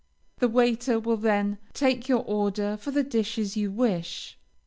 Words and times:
The 0.39 0.49
waiter 0.49 0.99
will 0.99 1.17
then 1.17 1.59
take 1.75 2.07
your 2.09 2.23
order 2.25 2.75
for 2.75 2.89
the 2.89 3.03
dishes 3.03 3.55
you 3.55 3.69
wish. 3.69 4.35